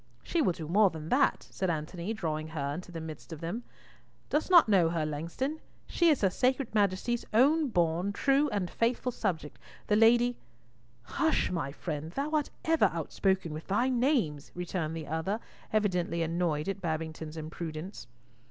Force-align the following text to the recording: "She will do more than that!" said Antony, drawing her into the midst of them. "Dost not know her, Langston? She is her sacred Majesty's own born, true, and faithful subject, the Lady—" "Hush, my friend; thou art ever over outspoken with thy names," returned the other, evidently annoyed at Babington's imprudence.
"She 0.23 0.41
will 0.41 0.53
do 0.53 0.67
more 0.67 0.89
than 0.89 1.09
that!" 1.09 1.45
said 1.51 1.69
Antony, 1.69 2.11
drawing 2.11 2.47
her 2.47 2.73
into 2.73 2.91
the 2.91 2.99
midst 2.99 3.31
of 3.31 3.39
them. 3.39 3.61
"Dost 4.31 4.49
not 4.49 4.67
know 4.67 4.89
her, 4.89 5.05
Langston? 5.05 5.59
She 5.85 6.09
is 6.09 6.21
her 6.21 6.29
sacred 6.31 6.73
Majesty's 6.73 7.23
own 7.35 7.67
born, 7.67 8.11
true, 8.11 8.49
and 8.49 8.67
faithful 8.67 9.11
subject, 9.11 9.59
the 9.85 9.95
Lady—" 9.95 10.37
"Hush, 11.03 11.51
my 11.51 11.71
friend; 11.71 12.09
thou 12.13 12.31
art 12.31 12.49
ever 12.65 12.85
over 12.85 12.95
outspoken 12.95 13.53
with 13.53 13.67
thy 13.67 13.89
names," 13.89 14.51
returned 14.55 14.95
the 14.97 15.05
other, 15.05 15.39
evidently 15.71 16.23
annoyed 16.23 16.67
at 16.67 16.81
Babington's 16.81 17.37
imprudence. 17.37 18.07